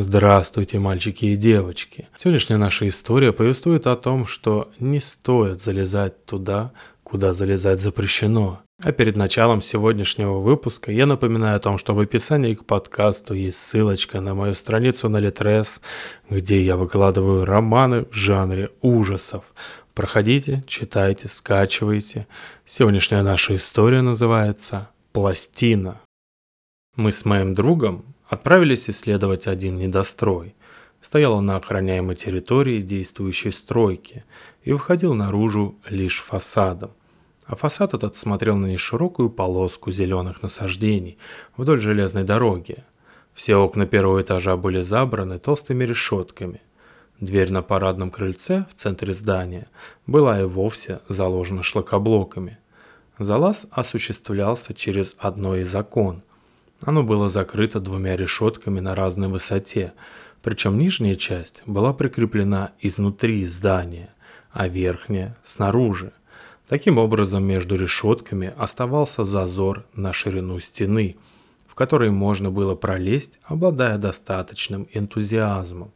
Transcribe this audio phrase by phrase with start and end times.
[0.00, 2.06] Здравствуйте, мальчики и девочки.
[2.16, 6.70] Сегодняшняя наша история повествует о том, что не стоит залезать туда,
[7.02, 8.60] куда залезать запрещено.
[8.80, 13.58] А перед началом сегодняшнего выпуска я напоминаю о том, что в описании к подкасту есть
[13.58, 15.80] ссылочка на мою страницу на Литрес,
[16.30, 19.46] где я выкладываю романы в жанре ужасов.
[19.94, 22.28] Проходите, читайте, скачивайте.
[22.64, 26.00] Сегодняшняя наша история называется «Пластина».
[26.94, 30.54] Мы с моим другом отправились исследовать один недострой.
[31.00, 34.24] Стоял он на охраняемой территории действующей стройки
[34.62, 36.90] и выходил наружу лишь фасадом.
[37.46, 41.16] А фасад этот смотрел на неширокую полоску зеленых насаждений
[41.56, 42.84] вдоль железной дороги.
[43.32, 46.60] Все окна первого этажа были забраны толстыми решетками.
[47.20, 49.68] Дверь на парадном крыльце в центре здания
[50.06, 52.58] была и вовсе заложена шлакоблоками.
[53.18, 56.22] Залаз осуществлялся через одно из окон.
[56.84, 59.92] Оно было закрыто двумя решетками на разной высоте,
[60.42, 64.14] причем нижняя часть была прикреплена изнутри здания,
[64.52, 66.12] а верхняя– снаружи.
[66.68, 71.16] Таким образом, между решетками оставался зазор на ширину стены,
[71.66, 75.92] в который можно было пролезть, обладая достаточным энтузиазмом.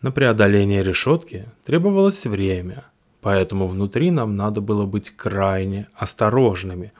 [0.00, 2.84] На преодоление решетки требовалось время,
[3.20, 6.92] поэтому внутри нам надо было быть крайне осторожными,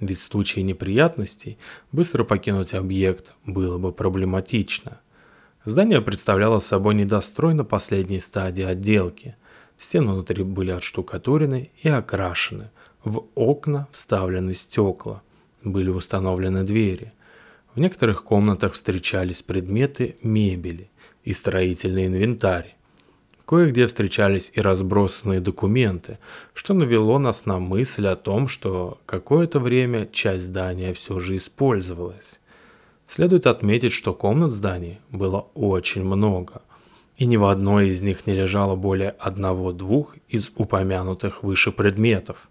[0.00, 1.58] ведь в случае неприятностей
[1.92, 5.00] быстро покинуть объект было бы проблематично.
[5.64, 9.36] Здание представляло собой недострой на последней стадии отделки.
[9.76, 12.70] Стены внутри были отштукатурены и окрашены.
[13.04, 15.22] В окна вставлены стекла.
[15.62, 17.12] Были установлены двери.
[17.74, 20.90] В некоторых комнатах встречались предметы мебели–
[21.28, 22.77] и строительный инвентарь.
[23.48, 26.18] Кое-где встречались и разбросанные документы,
[26.52, 32.40] что навело нас на мысль о том, что какое-то время часть здания все же использовалась.
[33.08, 36.60] Следует отметить, что комнат зданий было очень много,
[37.16, 42.50] и ни в одной из них не лежало более одного-двух из упомянутых выше предметов.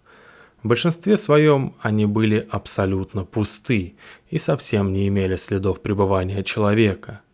[0.64, 3.94] В большинстве своем они были абсолютно пусты
[4.30, 7.20] и совсем не имели следов пребывания человека–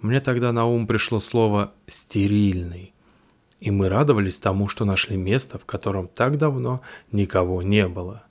[0.00, 2.92] мне тогда на ум пришло слово «стерильный».
[3.60, 6.80] И мы радовались тому, что нашли место, в котором так давно
[7.10, 8.22] никого не было.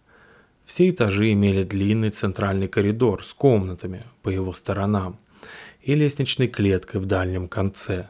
[0.65, 5.17] Все этажи имели длинный центральный коридор с комнатами по его сторонам
[5.81, 8.09] и лестничной клеткой в дальнем конце.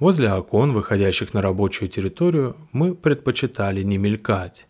[0.00, 4.66] Возле окон, выходящих на рабочую территорию, мы предпочитали не мелькать.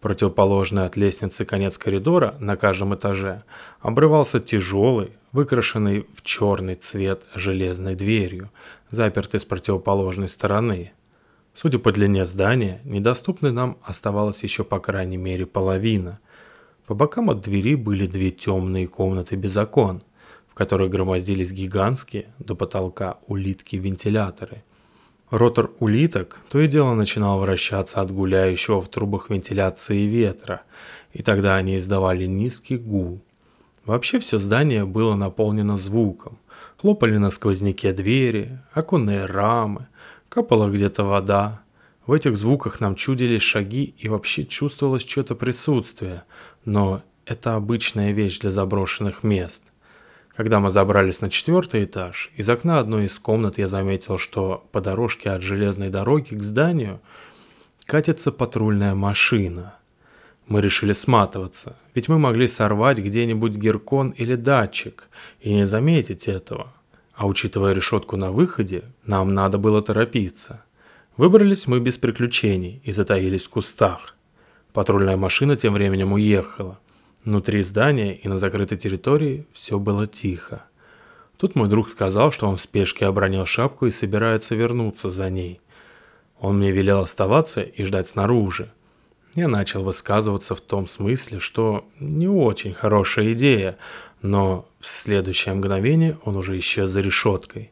[0.00, 3.42] Противоположный от лестницы конец коридора на каждом этаже
[3.80, 8.50] обрывался тяжелый, выкрашенный в черный цвет железной дверью,
[8.88, 10.92] запертой с противоположной стороны.
[11.54, 16.20] Судя по длине здания, недоступной нам оставалась еще по крайней мере половина.
[16.86, 20.02] По бокам от двери были две темные комнаты без окон,
[20.48, 24.62] в которых громоздились гигантские до потолка улитки-вентиляторы.
[25.30, 30.62] Ротор улиток то и дело начинал вращаться от гуляющего в трубах вентиляции ветра,
[31.12, 33.20] и тогда они издавали низкий гул,
[33.88, 36.36] Вообще все здание было наполнено звуком.
[36.76, 39.86] Хлопали на сквозняке двери, оконные рамы,
[40.28, 41.62] капала где-то вода.
[42.06, 46.22] В этих звуках нам чудились шаги и вообще чувствовалось что-то присутствие,
[46.64, 49.62] но это обычная вещь для заброшенных мест.
[50.34, 54.80] Когда мы забрались на четвертый этаж, из окна одной из комнат я заметил, что по
[54.80, 57.00] дорожке от железной дороги к зданию
[57.84, 59.74] катится патрульная машина.
[60.46, 65.08] Мы решили сматываться, ведь мы могли сорвать где-нибудь геркон или датчик
[65.40, 66.72] и не заметить этого.
[67.18, 70.62] А учитывая решетку на выходе, нам надо было торопиться.
[71.16, 74.14] Выбрались мы без приключений и затаились в кустах.
[74.72, 76.78] Патрульная машина тем временем уехала.
[77.24, 80.62] Внутри здания и на закрытой территории все было тихо.
[81.38, 85.60] Тут мой друг сказал, что он в спешке обронил шапку и собирается вернуться за ней.
[86.38, 88.70] Он мне велел оставаться и ждать снаружи.
[89.34, 93.78] Я начал высказываться в том смысле, что не очень хорошая идея,
[94.22, 97.70] но в следующее мгновение он уже исчез за решеткой.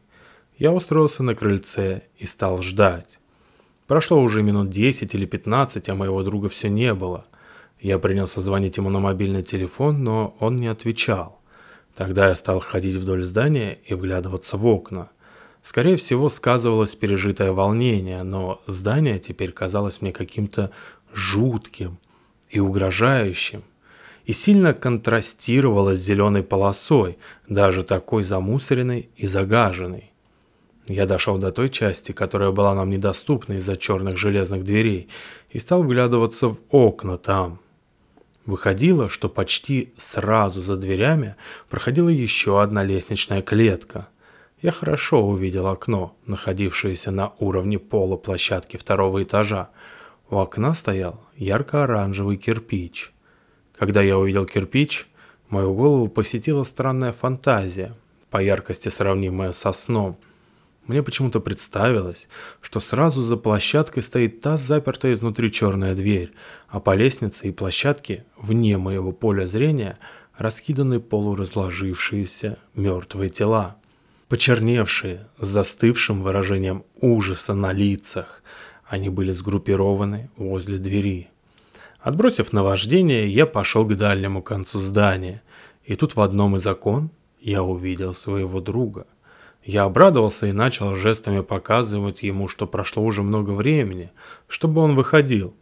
[0.57, 3.19] Я устроился на крыльце и стал ждать.
[3.85, 7.25] Прошло уже минут 10 или 15, а моего друга все не было.
[7.79, 11.39] Я принялся звонить ему на мобильный телефон, но он не отвечал.
[11.95, 15.09] Тогда я стал ходить вдоль здания и вглядываться в окна.
[15.63, 20.71] Скорее всего, сказывалось пережитое волнение, но здание теперь казалось мне каким-то
[21.13, 21.97] жутким
[22.49, 23.63] и угрожающим,
[24.25, 27.17] и сильно контрастировало с зеленой полосой,
[27.47, 30.11] даже такой замусоренной и загаженной.
[30.87, 35.09] Я дошел до той части, которая была нам недоступна из-за черных железных дверей,
[35.49, 37.59] и стал вглядываться в окна там.
[38.45, 41.35] Выходило, что почти сразу за дверями
[41.69, 44.07] проходила еще одна лестничная клетка.
[44.61, 49.69] Я хорошо увидел окно, находившееся на уровне пола площадки второго этажа.
[50.29, 53.13] У окна стоял ярко-оранжевый кирпич.
[53.77, 55.07] Когда я увидел кирпич,
[55.49, 57.93] мою голову посетила странная фантазия,
[58.29, 60.17] по яркости сравнимая со сном.
[60.85, 62.27] Мне почему-то представилось,
[62.61, 66.31] что сразу за площадкой стоит та запертая изнутри черная дверь,
[66.67, 69.97] а по лестнице и площадке, вне моего поля зрения,
[70.37, 73.77] раскиданы полуразложившиеся мертвые тела.
[74.29, 78.43] Почерневшие, с застывшим выражением ужаса на лицах,
[78.87, 81.29] они были сгруппированы возле двери.
[81.99, 85.41] Отбросив наваждение, я пошел к дальнему концу здания,
[85.83, 89.05] и тут в одном из окон я увидел своего друга–
[89.67, 94.11] я обрадовался и начал жестами показывать ему, что прошло уже много времени,
[94.47, 95.53] чтобы он выходил.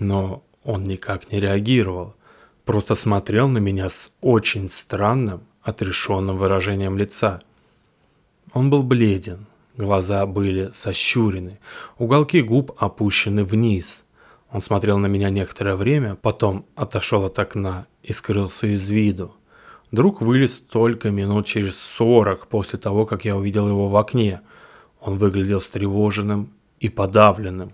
[0.00, 2.16] Но он никак не реагировал,
[2.64, 7.38] просто смотрел на меня с очень странным, отрешенным выражением лица.
[8.52, 9.46] Он был бледен,
[9.76, 11.58] глаза были сощурены,
[11.98, 14.04] уголки губ опущены вниз.
[14.50, 19.34] Он смотрел на меня некоторое время, потом отошел от окна и скрылся из виду.
[19.92, 24.40] Друг вылез только минут через сорок после того, как я увидел его в окне.
[25.00, 26.50] Он выглядел встревоженным
[26.80, 27.72] и подавленным.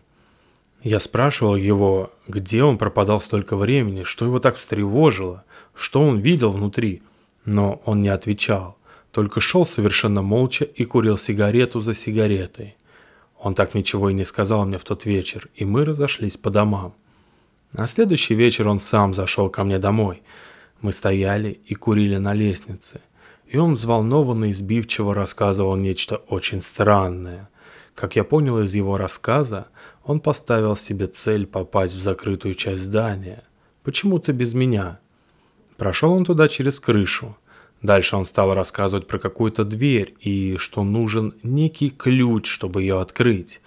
[0.82, 5.44] Я спрашивал его, где он пропадал столько времени, что его так встревожило,
[5.74, 7.02] что он видел внутри,
[7.44, 8.76] но он не отвечал,
[9.12, 12.76] только шел совершенно молча и курил сигарету за сигаретой.
[13.38, 16.94] Он так ничего и не сказал мне в тот вечер, и мы разошлись по домам.
[17.72, 20.22] На следующий вечер он сам зашел ко мне домой–
[20.82, 23.00] мы стояли и курили на лестнице,
[23.46, 27.48] и он взволнованно и сбивчиво рассказывал нечто очень странное.
[27.94, 29.68] Как я понял из его рассказа,
[30.04, 33.44] он поставил себе цель попасть в закрытую часть здания.
[33.84, 34.98] Почему-то без меня.
[35.76, 37.36] Прошел он туда через крышу.
[37.82, 43.60] Дальше он стал рассказывать про какую-то дверь и что нужен некий ключ, чтобы ее открыть.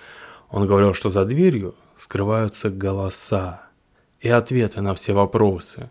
[0.50, 3.68] Он говорил, что за дверью скрываются голоса
[4.22, 5.90] и ответы на все вопросы.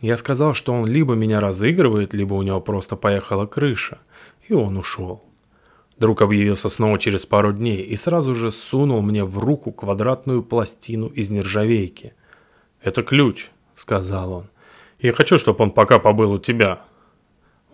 [0.00, 3.98] Я сказал, что он либо меня разыгрывает, либо у него просто поехала крыша,
[4.48, 5.22] и он ушел.
[5.98, 11.06] Друг объявился снова через пару дней и сразу же сунул мне в руку квадратную пластину
[11.06, 12.12] из нержавейки.
[12.82, 14.50] «Это ключ»,— сказал он.
[14.98, 16.82] «Я хочу, чтобы он пока побыл у тебя».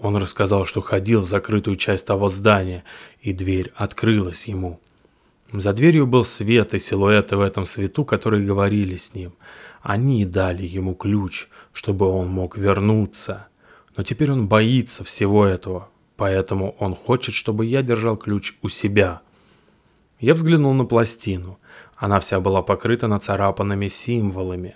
[0.03, 2.83] Он рассказал, что ходил в закрытую часть того здания,
[3.21, 4.81] и дверь открылась ему.
[5.53, 9.33] За дверью был свет и силуэты в этом свету, которые говорили с ним.
[9.81, 13.47] Они дали ему ключ, чтобы он мог вернуться.
[13.97, 19.21] Но теперь он боится всего этого, поэтому он хочет, чтобы я держал ключ у себя.
[20.19, 21.61] Я взглянул на пластину.
[21.97, 24.75] Она вся была покрыта нацарапанными символами.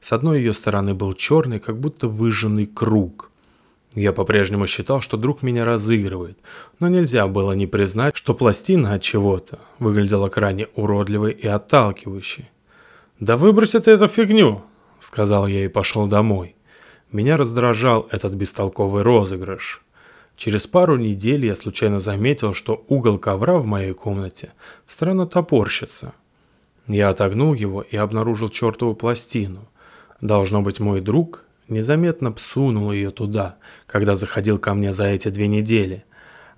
[0.00, 3.31] С одной ее стороны был черный, как будто выжженный круг.
[3.94, 6.38] Я по-прежнему считал, что друг меня разыгрывает,
[6.80, 12.50] но нельзя было не признать, что пластина от чего-то выглядела крайне уродливой и отталкивающей.
[13.20, 14.62] «Да выброси ты эту фигню!»—
[15.00, 16.56] сказал я и пошел домой.
[17.12, 19.82] Меня раздражал этот бестолковый розыгрыш.
[20.36, 24.54] Через пару недель я случайно заметил, что угол ковра в моей комнате
[24.86, 26.14] странно топорщится.
[26.86, 29.68] Я отогнул его и обнаружил чертову пластину.
[30.22, 33.56] Должно быть, мой друг незаметно псунул ее туда,
[33.86, 36.04] когда заходил ко мне за эти две недели.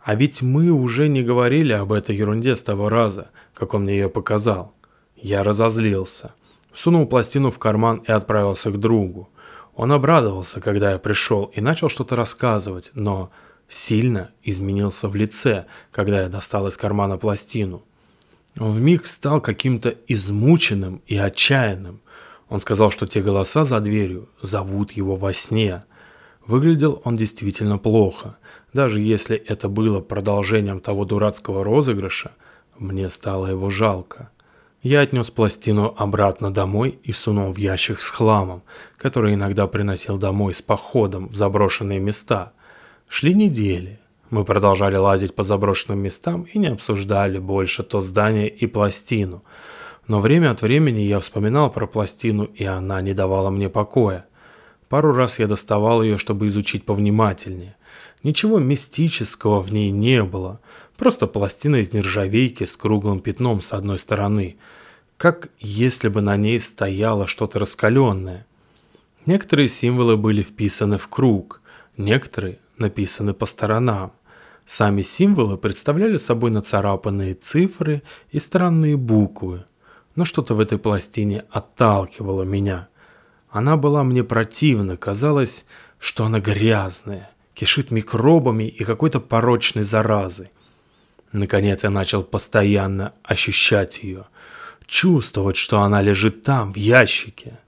[0.03, 3.95] А ведь мы уже не говорили об этой ерунде с того раза, как он мне
[3.95, 4.75] ее показал.
[5.17, 6.35] Я разозлился.
[6.75, 9.31] Сунул пластину в карман и отправился к другу.
[9.75, 13.31] Он обрадовался, когда я пришел, и начал что-то рассказывать, но
[13.69, 17.83] сильно изменился в лице, когда я достал из кармана пластину.
[18.59, 22.01] Он вмиг стал каким-то измученным и отчаянным.
[22.49, 25.85] Он сказал, что те голоса за дверью зовут его во сне.
[26.47, 28.37] Выглядел он действительно плохо.
[28.73, 32.33] Даже если это было продолжением того дурацкого розыгрыша,
[32.79, 34.31] мне стало его жалко.
[34.83, 38.63] Я отнес пластину обратно домой и сунул в ящик с хламом,
[38.99, 42.53] который иногда приносил домой с походом в заброшенные места.
[43.09, 43.99] Шли недели.
[44.29, 49.43] Мы продолжали лазить по заброшенным местам и не обсуждали больше то здание и пластину.
[50.07, 54.27] Но время от времени я вспоминал про пластину, и она не давала мне покоя.
[54.89, 57.77] Пару раз я доставал ее, чтобы изучить повнимательнее.
[58.23, 60.61] Ничего мистического в ней не было,
[60.97, 64.57] просто пластина из нержавейки с круглым пятном с одной стороны–
[65.17, 68.47] как если бы на ней стояло что-то раскаленное.
[69.27, 71.61] Некоторые символы были вписаны в круг,
[71.97, 74.13] некоторые написаны по сторонам.
[74.67, 79.65] Сами символы представляли собой нацарапанные цифры и странные буквы,
[80.17, 82.89] но что-то в этой пластине отталкивало меня.
[83.51, 85.67] Она была мне противна, казалось,
[85.99, 90.51] что она грязная, кишит микробами и какой-то порочной заразой.
[91.33, 94.27] Наконец я начал постоянно ощущать ее,
[94.87, 97.59] чувствовать, что она лежит там, в ящике,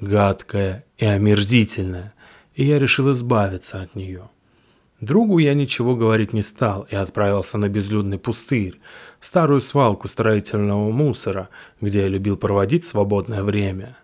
[0.00, 2.12] гадкая и омерзительная,
[2.54, 4.28] и я решил избавиться от нее.
[5.00, 8.80] Другу я ничего говорить не стал и отправился на безлюдный пустырь,
[9.20, 11.48] старую свалку строительного мусора,
[11.80, 13.96] где я любил проводить свободное время.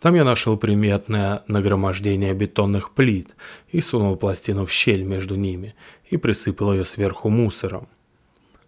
[0.00, 3.36] Там я нашел приметное нагромождение бетонных плит
[3.68, 5.76] и сунул пластину в щель между ними
[6.10, 7.86] и присыпал ее сверху мусором.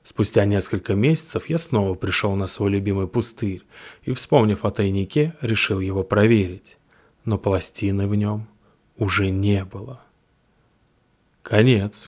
[0.04, 3.62] Спустя несколько месяцев я снова пришел на свой любимый пустырь
[4.04, 6.76] и, вспомнив о тайнике, решил его проверить.
[7.24, 8.46] Но пластины в нем
[8.96, 10.03] уже не было.
[11.44, 12.06] Конец.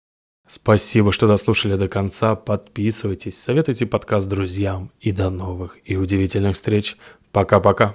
[0.48, 2.36] Спасибо, что дослушали до конца.
[2.36, 6.96] Подписывайтесь, советуйте подкаст друзьям и до новых и удивительных встреч.
[7.32, 7.94] Пока-пока.